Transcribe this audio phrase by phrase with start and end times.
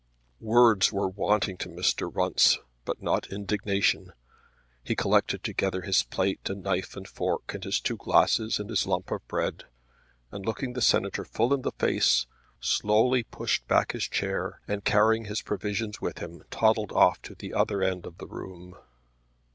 [0.39, 2.09] Words were wanting to Mr.
[2.11, 4.13] Runce, but not indignation.
[4.83, 8.87] He collected together his plate and knife and fork and his two glasses and his
[8.87, 9.65] lump of bread,
[10.31, 12.25] and, looking the Senator full in the face,
[12.59, 17.53] slowly pushed back his chair and, carrying his provisions with him, toddled off to the
[17.53, 18.73] other end of the room.